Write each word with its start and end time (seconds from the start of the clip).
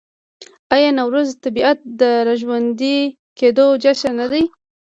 آیا 0.75 0.89
نوروز 0.97 1.29
د 1.33 1.37
طبیعت 1.45 1.79
د 2.01 2.01
راژوندي 2.27 2.97
کیدو 3.37 3.65
جشن 3.83 4.13
نه 4.21 4.27
دی؟ 4.31 4.43